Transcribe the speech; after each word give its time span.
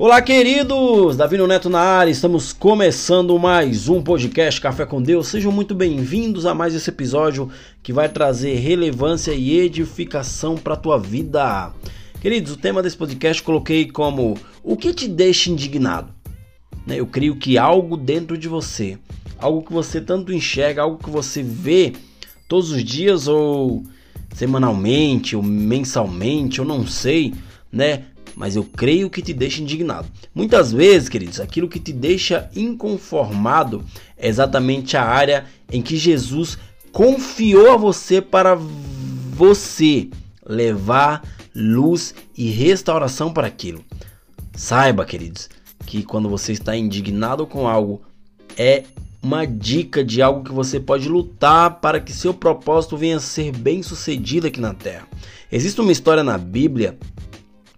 Olá, 0.00 0.22
queridos! 0.22 1.16
Davi 1.16 1.36
Neto 1.38 1.68
na 1.68 1.80
área, 1.80 2.12
estamos 2.12 2.52
começando 2.52 3.36
mais 3.36 3.88
um 3.88 4.00
podcast 4.00 4.60
Café 4.60 4.86
com 4.86 5.02
Deus. 5.02 5.26
Sejam 5.26 5.50
muito 5.50 5.74
bem-vindos 5.74 6.46
a 6.46 6.54
mais 6.54 6.72
esse 6.72 6.88
episódio 6.88 7.50
que 7.82 7.92
vai 7.92 8.08
trazer 8.08 8.54
relevância 8.54 9.32
e 9.32 9.58
edificação 9.58 10.54
para 10.54 10.74
a 10.74 10.76
tua 10.76 11.00
vida. 11.00 11.72
Queridos, 12.20 12.52
o 12.52 12.56
tema 12.56 12.80
desse 12.80 12.96
podcast 12.96 13.42
coloquei 13.42 13.90
como 13.90 14.38
o 14.62 14.76
que 14.76 14.94
te 14.94 15.08
deixa 15.08 15.50
indignado. 15.50 16.14
Né, 16.86 17.00
eu 17.00 17.06
creio 17.08 17.34
que 17.34 17.58
algo 17.58 17.96
dentro 17.96 18.38
de 18.38 18.46
você, 18.46 18.96
algo 19.36 19.62
que 19.62 19.72
você 19.72 20.00
tanto 20.00 20.32
enxerga, 20.32 20.82
algo 20.82 21.02
que 21.02 21.10
você 21.10 21.42
vê 21.42 21.92
todos 22.46 22.70
os 22.70 22.84
dias 22.84 23.26
ou 23.26 23.82
semanalmente 24.32 25.34
ou 25.34 25.42
mensalmente, 25.42 26.60
eu 26.60 26.64
não 26.64 26.86
sei, 26.86 27.34
né? 27.72 28.04
Mas 28.38 28.54
eu 28.54 28.62
creio 28.62 29.10
que 29.10 29.20
te 29.20 29.34
deixa 29.34 29.60
indignado. 29.60 30.06
Muitas 30.32 30.72
vezes, 30.72 31.08
queridos, 31.08 31.40
aquilo 31.40 31.68
que 31.68 31.80
te 31.80 31.92
deixa 31.92 32.48
inconformado 32.54 33.84
é 34.16 34.28
exatamente 34.28 34.96
a 34.96 35.02
área 35.02 35.46
em 35.72 35.82
que 35.82 35.96
Jesus 35.96 36.56
confiou 36.92 37.72
a 37.72 37.76
você 37.76 38.22
para 38.22 38.54
você 38.54 40.08
levar 40.46 41.24
luz 41.52 42.14
e 42.36 42.48
restauração 42.48 43.32
para 43.32 43.48
aquilo. 43.48 43.84
Saiba, 44.54 45.04
queridos, 45.04 45.50
que 45.84 46.04
quando 46.04 46.28
você 46.28 46.52
está 46.52 46.76
indignado 46.76 47.44
com 47.44 47.66
algo, 47.66 48.02
é 48.56 48.84
uma 49.20 49.44
dica 49.44 50.04
de 50.04 50.22
algo 50.22 50.44
que 50.44 50.52
você 50.52 50.78
pode 50.78 51.08
lutar 51.08 51.80
para 51.80 51.98
que 51.98 52.12
seu 52.12 52.32
propósito 52.32 52.96
venha 52.96 53.16
a 53.16 53.20
ser 53.20 53.50
bem 53.50 53.82
sucedido 53.82 54.46
aqui 54.46 54.60
na 54.60 54.74
Terra. 54.74 55.08
Existe 55.50 55.80
uma 55.80 55.90
história 55.90 56.22
na 56.22 56.38
Bíblia 56.38 56.96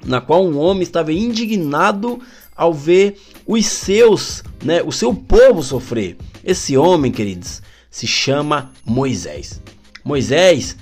na 0.05 0.21
qual 0.21 0.47
um 0.47 0.59
homem 0.59 0.83
estava 0.83 1.13
indignado 1.13 2.21
ao 2.57 2.73
ver 2.75 3.17
os 3.47 3.67
seus, 3.67 4.43
né, 4.65 4.83
o 4.83 4.93
seu 4.93 5.15
povo 5.15 5.63
sofrer. 5.63 6.17
Esse 6.45 6.77
homem, 6.77 7.11
queridos, 7.11 7.63
se 7.91 8.07
chama 8.07 8.71
Moisés. 8.85 9.61
Moisés, 10.05 10.77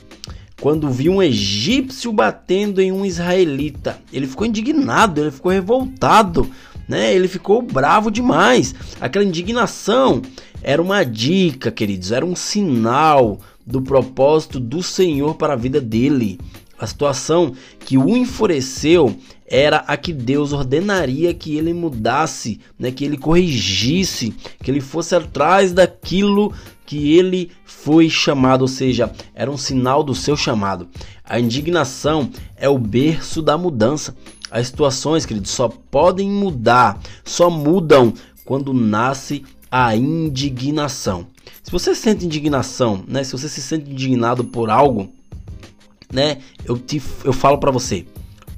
quando 0.61 0.91
viu 0.91 1.12
um 1.12 1.22
egípcio 1.22 2.12
batendo 2.12 2.80
em 2.80 2.91
um 2.91 3.05
israelita, 3.05 3.98
ele 4.12 4.27
ficou 4.27 4.46
indignado, 4.46 5.20
ele 5.20 5.30
ficou 5.30 5.52
revoltado, 5.52 6.50
né? 6.89 7.14
Ele 7.14 7.28
ficou 7.28 7.62
bravo 7.62 8.11
demais. 8.11 8.74
Aquela 9.00 9.24
indignação 9.24 10.22
era 10.62 10.83
uma 10.83 11.05
dica, 11.05 11.70
queridos, 11.70 12.11
era 12.11 12.24
um 12.24 12.34
sinal 12.34 13.39
do 13.64 13.83
propósito 13.83 14.58
do 14.58 14.83
Senhor 14.83 15.34
para 15.34 15.52
a 15.52 15.56
vida 15.56 15.80
dele. 15.80 16.41
A 16.78 16.86
situação 16.86 17.52
que 17.80 17.98
o 17.98 18.16
enfureceu 18.16 19.16
era 19.46 19.78
a 19.78 19.96
que 19.96 20.12
Deus 20.12 20.52
ordenaria 20.52 21.34
que 21.34 21.56
ele 21.56 21.72
mudasse, 21.72 22.60
né, 22.78 22.90
que 22.90 23.04
ele 23.04 23.16
corrigisse, 23.16 24.34
que 24.62 24.70
ele 24.70 24.80
fosse 24.80 25.14
atrás 25.14 25.72
daquilo 25.72 26.52
que 26.86 27.16
ele 27.18 27.50
foi 27.64 28.08
chamado, 28.08 28.62
ou 28.62 28.68
seja, 28.68 29.12
era 29.34 29.50
um 29.50 29.56
sinal 29.56 30.02
do 30.02 30.14
seu 30.14 30.36
chamado. 30.36 30.88
A 31.24 31.40
indignação 31.40 32.30
é 32.56 32.68
o 32.68 32.78
berço 32.78 33.42
da 33.42 33.58
mudança. 33.58 34.16
As 34.50 34.68
situações, 34.68 35.26
queridos, 35.26 35.50
só 35.50 35.68
podem 35.68 36.30
mudar, 36.30 36.98
só 37.24 37.50
mudam 37.50 38.14
quando 38.44 38.72
nasce 38.72 39.44
a 39.70 39.94
indignação. 39.94 41.26
Se 41.62 41.70
você 41.70 41.94
sente 41.94 42.24
indignação, 42.24 43.04
né, 43.06 43.22
se 43.22 43.32
você 43.32 43.48
se 43.48 43.60
sente 43.60 43.90
indignado 43.90 44.42
por 44.44 44.70
algo, 44.70 45.12
né? 46.12 46.39
Eu 46.64 46.78
te 46.78 47.03
eu 47.25 47.33
falo 47.33 47.59
para 47.59 47.70
você, 47.70 48.06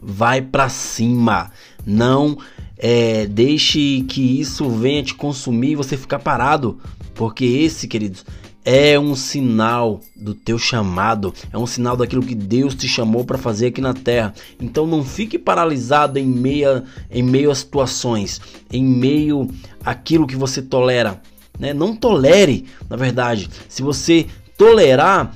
vai 0.00 0.40
para 0.40 0.68
cima. 0.68 1.50
Não 1.84 2.38
é, 2.76 3.26
deixe 3.26 4.04
que 4.08 4.40
isso 4.40 4.68
venha 4.68 5.02
te 5.02 5.14
consumir 5.14 5.72
e 5.72 5.76
você 5.76 5.96
ficar 5.96 6.18
parado, 6.18 6.78
porque 7.14 7.44
esse, 7.44 7.86
queridos, 7.86 8.24
é 8.64 8.98
um 8.98 9.14
sinal 9.14 10.00
do 10.14 10.34
teu 10.34 10.58
chamado, 10.58 11.34
é 11.52 11.58
um 11.58 11.66
sinal 11.66 11.96
daquilo 11.96 12.22
que 12.22 12.34
Deus 12.34 12.74
te 12.74 12.86
chamou 12.86 13.24
para 13.24 13.38
fazer 13.38 13.68
aqui 13.68 13.80
na 13.80 13.94
terra. 13.94 14.34
Então 14.60 14.86
não 14.86 15.04
fique 15.04 15.38
paralisado 15.38 16.18
em 16.18 16.26
meio, 16.26 16.82
em 17.10 17.22
meio 17.22 17.50
a 17.50 17.54
situações, 17.54 18.40
em 18.70 18.84
meio 18.84 19.48
àquilo 19.84 20.26
que 20.26 20.36
você 20.36 20.60
tolera. 20.60 21.20
Né? 21.58 21.74
Não 21.74 21.94
tolere, 21.94 22.66
na 22.88 22.96
verdade. 22.96 23.48
Se 23.68 23.82
você 23.82 24.26
tolerar, 24.56 25.34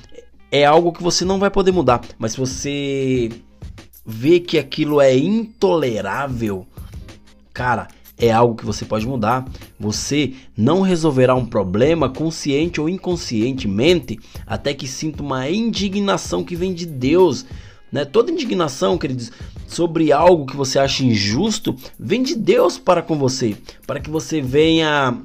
é 0.55 0.65
algo 0.65 0.93
que 0.93 1.03
você 1.03 1.25
não 1.25 1.41
vai 1.41 1.51
poder 1.51 1.73
mudar. 1.73 2.01
Mas 2.17 2.33
se 2.33 2.39
você 2.39 3.29
vê 4.07 4.39
que 4.39 4.57
aquilo 4.57 5.01
é 5.01 5.17
intolerável, 5.17 6.65
cara, 7.53 7.89
é 8.17 8.31
algo 8.31 8.55
que 8.55 8.65
você 8.65 8.85
pode 8.85 9.05
mudar. 9.05 9.45
Você 9.81 10.33
não 10.57 10.81
resolverá 10.81 11.35
um 11.35 11.45
problema 11.45 12.09
consciente 12.09 12.81
ou 12.81 12.89
inconscientemente 12.89 14.21
até 14.47 14.73
que 14.73 14.87
sinta 14.87 15.25
uma 15.25 15.51
indignação 15.51 16.45
que 16.45 16.55
vem 16.55 16.73
de 16.73 16.87
Deus. 16.87 17.45
Né? 17.91 18.05
Toda 18.05 18.31
indignação, 18.31 18.97
queridos, 18.97 19.33
sobre 19.67 20.13
algo 20.13 20.47
que 20.47 20.57
você 20.57 20.79
acha 20.79 21.05
injusto, 21.05 21.75
vem 21.99 22.23
de 22.23 22.37
Deus 22.37 22.79
para 22.79 23.03
com 23.03 23.19
você, 23.19 23.57
para 23.89 23.99
que 23.99 24.09
você 24.09 24.41
venha 24.41 25.21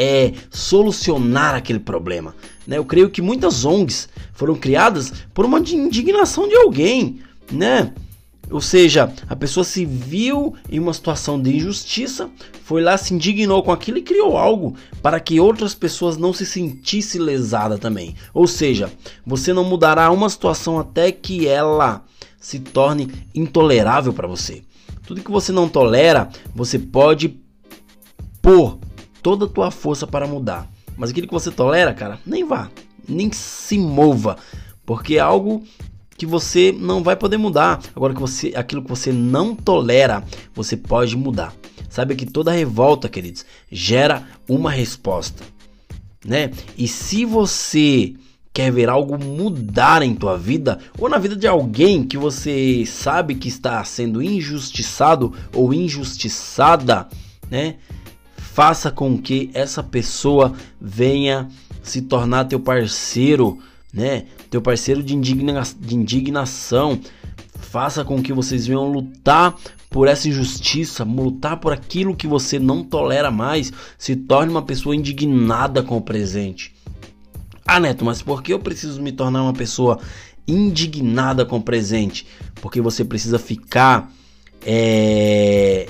é, 0.00 0.32
solucionar 0.50 1.54
aquele 1.54 1.78
problema. 1.78 2.34
Né? 2.66 2.78
Eu 2.78 2.86
creio 2.86 3.10
que 3.10 3.20
muitas 3.20 3.66
ONGs 3.66 4.08
foram 4.32 4.54
criadas 4.54 5.12
por 5.34 5.44
uma 5.44 5.58
indignação 5.58 6.48
de 6.48 6.56
alguém, 6.56 7.20
né? 7.52 7.92
Ou 8.50 8.62
seja, 8.62 9.12
a 9.28 9.36
pessoa 9.36 9.62
se 9.62 9.84
viu 9.84 10.54
em 10.70 10.80
uma 10.80 10.94
situação 10.94 11.40
de 11.40 11.54
injustiça, 11.54 12.30
foi 12.64 12.82
lá, 12.82 12.96
se 12.96 13.12
indignou 13.14 13.62
com 13.62 13.70
aquilo 13.70 13.98
e 13.98 14.02
criou 14.02 14.38
algo 14.38 14.74
para 15.02 15.20
que 15.20 15.38
outras 15.38 15.74
pessoas 15.74 16.16
não 16.16 16.32
se 16.32 16.46
sentissem 16.46 17.20
lesadas 17.20 17.78
também. 17.78 18.16
Ou 18.32 18.46
seja, 18.48 18.90
você 19.24 19.52
não 19.52 19.62
mudará 19.62 20.10
uma 20.10 20.28
situação 20.30 20.80
até 20.80 21.12
que 21.12 21.46
ela 21.46 22.02
se 22.40 22.58
torne 22.58 23.12
intolerável 23.34 24.12
para 24.12 24.26
você. 24.26 24.62
Tudo 25.06 25.22
que 25.22 25.30
você 25.30 25.52
não 25.52 25.68
tolera, 25.68 26.28
você 26.54 26.78
pode 26.78 27.38
pôr 28.42 28.78
toda 29.22 29.44
a 29.44 29.48
tua 29.48 29.70
força 29.70 30.06
para 30.06 30.26
mudar. 30.26 30.70
Mas 30.96 31.10
aquilo 31.10 31.26
que 31.26 31.32
você 31.32 31.50
tolera, 31.50 31.94
cara, 31.94 32.18
nem 32.26 32.44
vá, 32.44 32.70
nem 33.08 33.30
se 33.32 33.78
mova, 33.78 34.36
porque 34.84 35.16
é 35.16 35.20
algo 35.20 35.62
que 36.16 36.26
você 36.26 36.70
não 36.78 37.02
vai 37.02 37.16
poder 37.16 37.38
mudar. 37.38 37.80
Agora 37.96 38.12
que 38.12 38.20
você, 38.20 38.52
aquilo 38.54 38.82
que 38.82 38.90
você 38.90 39.10
não 39.10 39.54
tolera, 39.54 40.22
você 40.54 40.76
pode 40.76 41.16
mudar. 41.16 41.54
Sabe 41.88 42.14
que 42.14 42.26
toda 42.26 42.52
revolta, 42.52 43.08
queridos, 43.08 43.44
gera 43.72 44.28
uma 44.48 44.70
resposta, 44.70 45.42
né? 46.24 46.50
E 46.76 46.86
se 46.86 47.24
você 47.24 48.14
quer 48.52 48.70
ver 48.70 48.88
algo 48.88 49.16
mudar 49.18 50.02
em 50.02 50.14
tua 50.14 50.36
vida 50.36 50.78
ou 50.98 51.08
na 51.08 51.18
vida 51.18 51.34
de 51.34 51.46
alguém 51.46 52.04
que 52.04 52.18
você 52.18 52.84
sabe 52.86 53.34
que 53.34 53.48
está 53.48 53.82
sendo 53.84 54.22
injustiçado 54.22 55.32
ou 55.54 55.72
injustiçada, 55.72 57.08
né? 57.50 57.76
Faça 58.60 58.90
com 58.90 59.16
que 59.16 59.50
essa 59.54 59.82
pessoa 59.82 60.52
venha 60.78 61.48
se 61.82 62.02
tornar 62.02 62.44
teu 62.44 62.60
parceiro, 62.60 63.58
né? 63.90 64.26
Teu 64.50 64.60
parceiro 64.60 65.02
de, 65.02 65.16
indigna 65.16 65.62
de 65.80 65.94
indignação. 65.94 67.00
Faça 67.58 68.04
com 68.04 68.22
que 68.22 68.34
vocês 68.34 68.66
venham 68.66 68.92
lutar 68.92 69.56
por 69.88 70.08
essa 70.08 70.28
injustiça, 70.28 71.04
lutar 71.04 71.56
por 71.56 71.72
aquilo 71.72 72.14
que 72.14 72.26
você 72.26 72.58
não 72.58 72.84
tolera 72.84 73.30
mais. 73.30 73.72
Se 73.96 74.14
torne 74.14 74.50
uma 74.50 74.60
pessoa 74.60 74.94
indignada 74.94 75.82
com 75.82 75.96
o 75.96 76.02
presente. 76.02 76.74
Ah, 77.66 77.80
Neto, 77.80 78.04
mas 78.04 78.20
por 78.20 78.42
que 78.42 78.52
eu 78.52 78.58
preciso 78.58 79.00
me 79.00 79.10
tornar 79.10 79.42
uma 79.42 79.54
pessoa 79.54 79.98
indignada 80.46 81.46
com 81.46 81.56
o 81.56 81.62
presente? 81.62 82.26
Porque 82.56 82.82
você 82.82 83.06
precisa 83.06 83.38
ficar 83.38 84.12
é, 84.66 85.88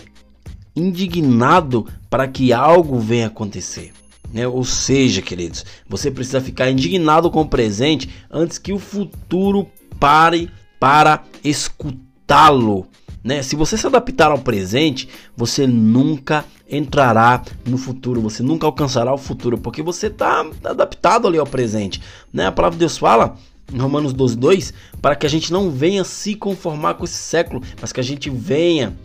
indignado 0.81 1.87
para 2.09 2.27
que 2.27 2.53
algo 2.53 2.99
venha 2.99 3.27
acontecer. 3.27 3.93
Né? 4.33 4.47
Ou 4.47 4.65
seja, 4.65 5.21
queridos, 5.21 5.65
você 5.89 6.11
precisa 6.11 6.41
ficar 6.41 6.71
indignado 6.71 7.31
com 7.31 7.43
o 7.43 7.49
presente 7.49 8.09
antes 8.31 8.59
que 8.59 8.73
o 8.73 8.79
futuro 8.79 9.69
pare 9.99 10.51
para 10.79 11.25
escutá-lo. 11.45 12.87
Né? 13.23 13.43
Se 13.43 13.55
você 13.55 13.77
se 13.77 13.87
adaptar 13.87 14.31
ao 14.31 14.39
presente, 14.39 15.09
você 15.37 15.67
nunca 15.67 16.45
entrará 16.71 17.43
no 17.67 17.77
futuro, 17.77 18.21
você 18.21 18.43
nunca 18.43 18.67
alcançará 18.67 19.13
o 19.13 19.19
futuro, 19.19 19.59
porque 19.59 19.83
você 19.83 20.07
está 20.07 20.47
adaptado 20.65 21.27
ali 21.27 21.37
ao 21.37 21.47
presente. 21.47 22.01
Né? 22.33 22.47
A 22.47 22.53
palavra 22.53 22.77
de 22.77 22.81
Deus 22.81 22.97
fala 22.97 23.37
em 23.73 23.79
Romanos 23.79 24.13
12, 24.13 24.37
2, 24.37 24.75
para 25.03 25.15
que 25.15 25.27
a 25.27 25.29
gente 25.29 25.53
não 25.53 25.71
venha 25.71 26.05
se 26.05 26.35
conformar 26.35 26.95
com 26.95 27.05
esse 27.05 27.19
século, 27.19 27.63
mas 27.81 27.93
que 27.93 28.01
a 28.01 28.05
gente 28.05 28.31
venha 28.31 28.97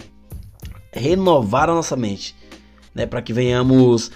renovar 0.96 1.70
a 1.70 1.74
nossa 1.74 1.96
mente, 1.96 2.36
né, 2.94 3.06
para 3.06 3.22
que 3.22 3.34
venhamos 3.34 4.12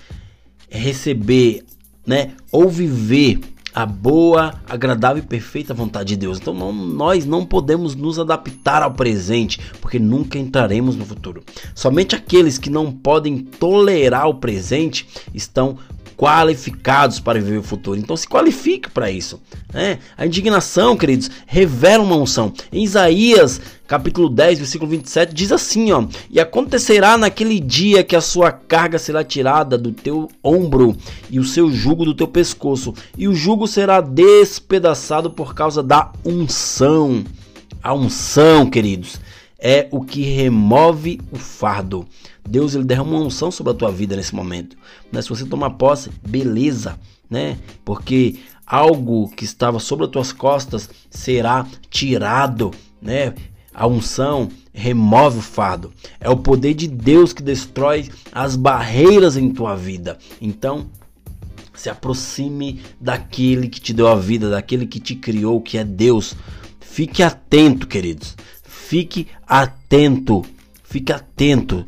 receber, 0.69 1.63
né, 2.05 2.31
ou 2.51 2.69
viver 2.69 3.39
a 3.73 3.85
boa, 3.85 4.55
agradável 4.67 5.23
e 5.23 5.25
perfeita 5.25 5.73
vontade 5.73 6.09
de 6.09 6.17
Deus. 6.17 6.39
Então 6.39 6.53
não, 6.53 6.73
nós 6.73 7.25
não 7.25 7.45
podemos 7.45 7.95
nos 7.95 8.17
adaptar 8.17 8.81
ao 8.81 8.93
presente, 8.93 9.59
porque 9.79 9.99
nunca 9.99 10.39
entraremos 10.39 10.95
no 10.95 11.05
futuro. 11.05 11.43
Somente 11.75 12.15
aqueles 12.15 12.57
que 12.57 12.69
não 12.69 12.91
podem 12.91 13.37
tolerar 13.37 14.27
o 14.27 14.35
presente 14.35 15.07
estão 15.33 15.77
qualificados 16.19 17.17
para 17.21 17.39
viver 17.39 17.59
o 17.59 17.63
futuro. 17.63 17.97
Então 17.97 18.17
se 18.17 18.27
qualifique 18.27 18.89
para 18.89 19.09
isso. 19.09 19.39
Né? 19.73 19.99
A 20.17 20.25
indignação, 20.25 20.97
queridos, 20.97 21.31
revela 21.47 22.03
uma 22.03 22.17
unção. 22.17 22.51
Em 22.73 22.83
Isaías, 22.83 23.61
capítulo 23.87 24.27
10, 24.27 24.59
versículo 24.59 24.91
27, 24.91 25.33
diz 25.33 25.49
assim: 25.53 25.93
ó, 25.93 26.03
E 26.29 26.37
acontecerá 26.37 27.17
naquele 27.17 27.57
dia 27.57 28.03
que 28.03 28.17
a 28.17 28.21
sua 28.21 28.51
carga 28.51 28.99
será 28.99 29.23
tirada 29.23 29.77
do 29.77 29.93
teu 29.93 30.29
ombro 30.43 30.93
e 31.29 31.39
o 31.39 31.45
seu 31.45 31.71
jugo 31.71 32.03
do 32.03 32.13
teu 32.13 32.27
pescoço, 32.27 32.93
e 33.17 33.25
o 33.25 33.33
jugo 33.33 33.65
será 33.65 34.01
despedaçado 34.01 35.29
por 35.29 35.55
causa 35.55 35.81
da 35.81 36.11
unção. 36.25 37.23
A 37.81 37.93
unção, 37.93 38.69
queridos, 38.69 39.21
é 39.59 39.87
o 39.91 40.03
que 40.03 40.23
remove 40.23 41.19
o 41.31 41.37
fardo. 41.37 42.07
Deus 42.47 42.73
ele 42.73 42.85
derrama 42.85 43.11
uma 43.11 43.25
unção 43.25 43.51
sobre 43.51 43.73
a 43.73 43.75
tua 43.75 43.91
vida 43.91 44.15
nesse 44.15 44.33
momento. 44.33 44.77
Né? 45.11 45.21
Se 45.21 45.29
você 45.29 45.45
tomar 45.45 45.71
posse, 45.71 46.09
beleza, 46.27 46.99
né? 47.29 47.57
Porque 47.83 48.39
algo 48.65 49.29
que 49.29 49.43
estava 49.43 49.79
sobre 49.79 50.05
as 50.05 50.11
tuas 50.11 50.31
costas 50.31 50.89
será 51.09 51.67
tirado, 51.89 52.71
né? 53.01 53.33
A 53.73 53.85
unção 53.85 54.49
remove 54.73 55.39
o 55.39 55.41
fardo. 55.41 55.93
É 56.19 56.29
o 56.29 56.37
poder 56.37 56.73
de 56.73 56.87
Deus 56.87 57.33
que 57.33 57.43
destrói 57.43 58.09
as 58.31 58.55
barreiras 58.55 59.37
em 59.37 59.51
tua 59.51 59.75
vida. 59.75 60.17
Então, 60.41 60.87
se 61.73 61.89
aproxime 61.89 62.81
daquele 62.99 63.69
que 63.69 63.79
te 63.79 63.93
deu 63.93 64.07
a 64.07 64.15
vida, 64.15 64.49
daquele 64.49 64.85
que 64.85 64.99
te 64.99 65.15
criou, 65.15 65.61
que 65.61 65.77
é 65.77 65.83
Deus. 65.83 66.35
Fique 66.79 67.23
atento, 67.23 67.87
queridos. 67.87 68.35
Fique 68.89 69.27
atento. 69.47 70.43
Fique 70.83 71.13
atento 71.13 71.85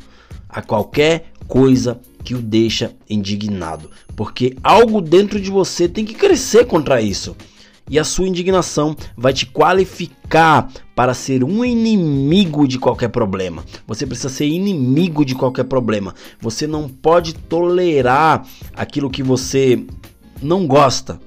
a 0.48 0.62
qualquer 0.62 1.32
coisa 1.48 2.00
que 2.22 2.32
o 2.32 2.40
deixa 2.40 2.94
indignado, 3.10 3.90
porque 4.14 4.56
algo 4.62 5.00
dentro 5.00 5.40
de 5.40 5.50
você 5.50 5.88
tem 5.88 6.04
que 6.04 6.14
crescer 6.14 6.64
contra 6.64 7.02
isso. 7.02 7.36
E 7.90 7.98
a 7.98 8.04
sua 8.04 8.28
indignação 8.28 8.94
vai 9.16 9.32
te 9.32 9.46
qualificar 9.46 10.70
para 10.94 11.12
ser 11.12 11.42
um 11.42 11.64
inimigo 11.64 12.68
de 12.68 12.78
qualquer 12.78 13.08
problema. 13.08 13.64
Você 13.84 14.06
precisa 14.06 14.28
ser 14.28 14.46
inimigo 14.46 15.24
de 15.24 15.34
qualquer 15.34 15.64
problema. 15.64 16.14
Você 16.40 16.68
não 16.68 16.88
pode 16.88 17.34
tolerar 17.34 18.46
aquilo 18.76 19.10
que 19.10 19.24
você 19.24 19.84
não 20.40 20.68
gosta. 20.68 21.20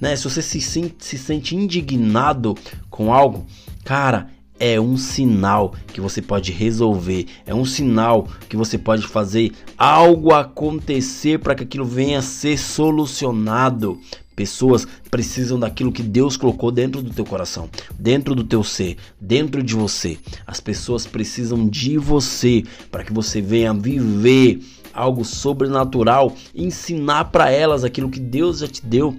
Né? 0.00 0.16
Se 0.16 0.24
você 0.24 0.40
se, 0.40 0.58
se 0.98 1.18
sente 1.18 1.54
indignado 1.54 2.56
com 2.88 3.12
algo, 3.12 3.44
cara, 3.84 4.37
é 4.58 4.80
um 4.80 4.96
sinal 4.96 5.74
que 5.92 6.00
você 6.00 6.20
pode 6.20 6.52
resolver, 6.52 7.26
é 7.46 7.54
um 7.54 7.64
sinal 7.64 8.28
que 8.48 8.56
você 8.56 8.76
pode 8.76 9.06
fazer 9.06 9.52
algo 9.76 10.32
acontecer 10.32 11.38
para 11.38 11.54
que 11.54 11.64
aquilo 11.64 11.84
venha 11.84 12.18
a 12.18 12.22
ser 12.22 12.58
solucionado. 12.58 13.98
Pessoas 14.34 14.86
precisam 15.10 15.58
daquilo 15.58 15.90
que 15.90 16.02
Deus 16.02 16.36
colocou 16.36 16.70
dentro 16.70 17.02
do 17.02 17.10
teu 17.10 17.24
coração, 17.24 17.68
dentro 17.98 18.36
do 18.36 18.44
teu 18.44 18.62
ser, 18.62 18.96
dentro 19.20 19.64
de 19.64 19.74
você. 19.74 20.16
As 20.46 20.60
pessoas 20.60 21.06
precisam 21.06 21.66
de 21.68 21.98
você 21.98 22.62
para 22.88 23.02
que 23.02 23.12
você 23.12 23.40
venha 23.40 23.74
viver 23.74 24.60
algo 24.92 25.24
sobrenatural, 25.24 26.34
ensinar 26.54 27.26
para 27.26 27.50
elas 27.50 27.82
aquilo 27.82 28.08
que 28.08 28.20
Deus 28.20 28.60
já 28.60 28.68
te 28.68 28.84
deu 28.84 29.16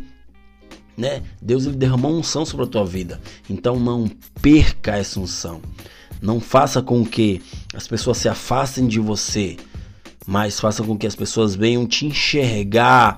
né? 1.00 1.24
Deus 1.42 1.66
ele 1.66 1.78
derramou 1.78 2.12
unção 2.12 2.46
sobre 2.46 2.66
a 2.66 2.69
tua 2.69 2.86
vida. 2.86 3.19
Então 3.50 3.80
não 3.80 4.10
perca 4.42 4.98
essa 4.98 5.19
unção. 5.19 5.62
Não 6.22 6.42
faça 6.42 6.81
com 6.81 7.06
que 7.06 7.42
as 7.74 7.88
pessoas 7.88 8.18
se 8.18 8.28
afastem 8.28 8.86
de 8.86 9.00
você, 9.00 9.56
mas 10.28 10.60
faça 10.60 10.84
com 10.84 10.98
que 10.98 11.07
as 11.07 11.16
pessoas 11.16 11.56
venham 11.56 11.88
te 11.88 12.06
enxergar 12.06 13.18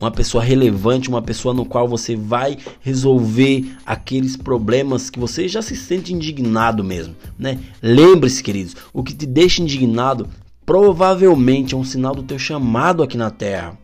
uma 0.00 0.10
pessoa 0.10 0.42
relevante, 0.42 1.08
uma 1.08 1.20
pessoa 1.20 1.52
no 1.52 1.66
qual 1.66 1.86
você 1.86 2.16
vai 2.16 2.56
resolver 2.80 3.76
aqueles 3.84 4.36
problemas 4.36 5.10
que 5.10 5.18
você 5.18 5.48
já 5.48 5.60
se 5.60 5.76
sente 5.76 6.14
indignado 6.14 6.84
mesmo, 6.84 7.16
né? 7.38 7.58
Lembre-se, 7.82 8.42
queridos, 8.42 8.76
o 8.92 9.02
que 9.02 9.12
te 9.12 9.26
deixa 9.26 9.60
indignado 9.60 10.28
provavelmente 10.64 11.74
é 11.74 11.76
um 11.76 11.84
sinal 11.84 12.14
do 12.14 12.22
teu 12.22 12.38
chamado 12.38 13.02
aqui 13.02 13.16
na 13.16 13.30
terra. 13.30 13.76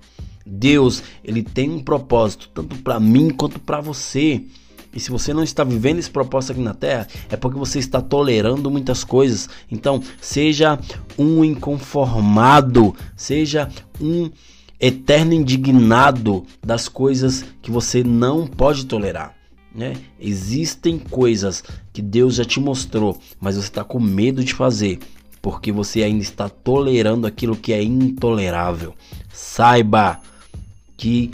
Deus, 0.45 1.03
ele 1.23 1.43
tem 1.43 1.71
um 1.71 1.81
propósito 1.81 2.51
tanto 2.53 2.77
para 2.77 3.01
mim 3.01 3.31
quanto 3.31 3.59
para 3.59 3.81
você. 3.81 4.43
E 4.93 5.01
se 5.01 5.11
você 5.11 5.35
não 5.35 5.43
está 5.43 5.65
vivendo 5.65 5.99
esse 5.99 6.11
propósito 6.11 6.53
aqui 6.53 6.61
na 6.61 6.75
terra, 6.75 7.09
é 7.29 7.37
porque 7.37 7.59
você 7.59 7.79
está 7.79 8.01
tolerando 8.01 8.71
muitas 8.71 9.03
coisas. 9.03 9.49
Então, 9.71 10.03
seja 10.21 10.79
um 11.19 11.45
inconformado, 11.45 12.95
seja 13.17 13.69
um 14.01 14.31
eterno 14.79 15.33
indignado 15.33 16.45
das 16.63 16.89
coisas 16.89 17.45
que 17.61 17.71
você 17.71 18.05
não 18.05 18.47
pode 18.47 18.87
tolerar. 18.87 19.35
Né? 19.75 19.95
Existem 20.21 20.99
coisas 20.99 21.65
que 21.93 22.01
Deus 22.01 22.37
já 22.37 22.45
te 22.45 22.61
mostrou, 22.61 23.19
mas 23.41 23.57
você 23.57 23.63
está 23.63 23.83
com 23.83 23.99
medo 23.99 24.45
de 24.45 24.55
fazer, 24.55 25.01
porque 25.43 25.73
você 25.73 26.05
ainda 26.05 26.23
está 26.23 26.49
tolerando 26.49 27.27
aquilo 27.27 27.57
que 27.57 27.73
é 27.73 27.83
intolerável. 27.83 28.95
Saiba 29.33 30.21
que 30.97 31.31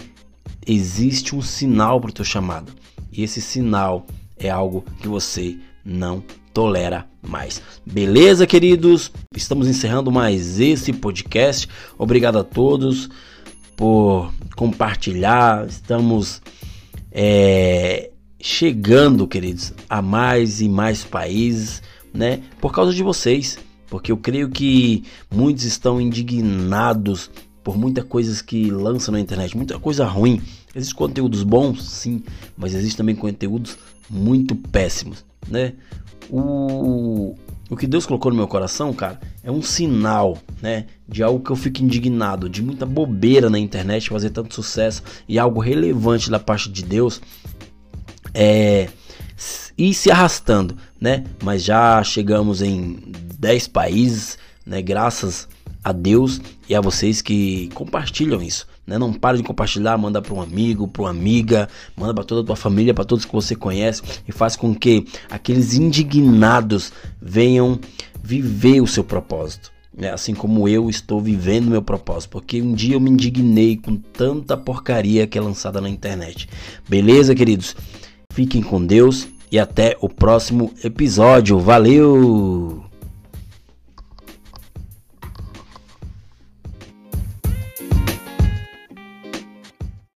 existe 0.67 1.35
um 1.35 1.43
sinal 1.43 2.01
para 2.01 2.11
o 2.11 2.12
teu 2.12 2.25
chamado. 2.25 2.73
E 3.12 3.23
esse 3.23 3.41
sinal 3.41 4.07
é 4.39 4.49
algo 4.49 4.85
que 5.01 5.09
você 5.09 5.57
não 5.85 6.23
tolera 6.53 7.07
mais. 7.23 7.62
Beleza, 7.85 8.47
queridos? 8.47 9.11
Estamos 9.35 9.69
encerrando 9.69 10.11
mais 10.11 10.61
esse 10.61 10.93
podcast. 10.93 11.69
Obrigado 11.99 12.39
a 12.39 12.45
todos 12.45 13.09
por 13.77 14.33
compartilhar. 14.57 15.67
Estamos 15.67 16.43
é, 17.13 18.11
chegando, 18.41 19.27
queridos, 19.27 19.73
a 19.89 20.01
mais 20.01 20.61
e 20.61 20.69
mais 20.69 21.05
países, 21.05 21.83
né? 22.13 22.41
Por 22.61 22.73
causa 22.73 22.93
de 22.93 23.03
vocês. 23.03 23.59
Porque 23.89 24.13
eu 24.13 24.17
creio 24.17 24.49
que 24.49 25.03
muitos 25.29 25.65
estão 25.65 26.01
indignados 26.01 27.31
por 27.62 27.77
muitas 27.77 28.05
coisas 28.05 28.41
que 28.43 28.71
lança 28.71 29.12
na 29.12 29.21
internet, 29.21 29.57
muita 29.57 29.79
coisa 29.79 30.05
ruim. 30.05 30.41
Existem 30.75 30.97
conteúdos 30.97 31.43
bons, 31.43 31.83
sim, 31.85 32.23
mas 32.57 32.75
existem 32.75 32.99
também 32.99 33.15
conteúdos 33.15 33.77
muito 34.09 34.55
péssimos, 34.55 35.25
né? 35.49 35.75
O, 36.29 37.34
o 37.69 37.77
que 37.77 37.87
Deus 37.87 38.06
colocou 38.06 38.31
no 38.31 38.37
meu 38.37 38.49
coração, 38.49 38.93
cara, 38.93 39.20
é 39.43 39.51
um 39.51 39.63
sinal, 39.63 40.39
né, 40.63 40.87
de 41.08 41.23
algo 41.23 41.43
que 41.43 41.51
eu 41.51 41.56
fico 41.56 41.82
indignado, 41.82 42.49
de 42.49 42.63
muita 42.63 42.87
bobeira 42.87 43.51
na 43.51 43.58
internet 43.58 44.08
fazer 44.08 44.31
tanto 44.31 44.55
sucesso 44.55 45.03
e 45.29 45.39
algo 45.39 45.61
relevante 45.61 46.31
da 46.31 46.39
parte 46.39 46.70
de 46.70 46.84
Deus 46.84 47.20
é 48.34 48.89
ir 49.77 49.94
se 49.94 50.11
arrastando, 50.11 50.77
né? 51.01 51.25
Mas 51.43 51.65
já 51.65 52.03
chegamos 52.05 52.61
em 52.61 52.99
10 53.39 53.69
países, 53.69 54.39
né, 54.67 54.82
graças 54.82 55.49
a 55.59 55.59
a 55.82 55.93
Deus 55.93 56.41
e 56.69 56.75
a 56.75 56.81
vocês 56.81 57.22
que 57.22 57.69
compartilham 57.75 58.43
isso. 58.43 58.67
Né? 58.87 58.99
Não 58.99 59.13
pare 59.13 59.39
de 59.39 59.44
compartilhar, 59.44 59.96
manda 59.96 60.20
para 60.20 60.34
um 60.34 60.41
amigo, 60.41 60.89
para 60.89 61.03
uma 61.03 61.10
amiga, 61.10 61.69
manda 61.96 62.13
para 62.13 62.25
toda 62.25 62.41
a 62.43 62.44
tua 62.44 62.56
família, 62.56 62.94
para 62.94 63.05
todos 63.05 63.25
que 63.25 63.32
você 63.32 63.55
conhece 63.55 64.03
e 64.27 64.32
faz 64.32 64.56
com 64.56 64.75
que 64.75 65.06
aqueles 65.31 65.75
indignados 65.75 66.93
venham 67.20 67.79
viver 68.22 68.81
o 68.81 68.87
seu 68.87 69.05
propósito. 69.05 69.72
Né? 69.96 70.10
Assim 70.13 70.34
como 70.34 70.69
eu 70.69 70.89
estou 70.89 71.20
vivendo 71.20 71.70
meu 71.70 71.82
propósito, 71.82 72.31
porque 72.31 72.60
um 72.63 72.72
dia 72.72 72.94
eu 72.94 73.01
me 73.01 73.10
indignei 73.10 73.77
com 73.77 73.96
tanta 73.96 74.56
porcaria 74.56 75.27
que 75.27 75.39
é 75.39 75.41
lançada 75.41 75.81
na 75.81 75.89
internet. 75.89 76.49
Beleza, 76.89 77.34
queridos? 77.34 77.77
Fiquem 78.32 78.63
com 78.63 78.84
Deus 78.84 79.29
e 79.51 79.58
até 79.58 79.96
o 80.01 80.08
próximo 80.08 80.72
episódio. 80.82 81.58
Valeu! 81.58 82.90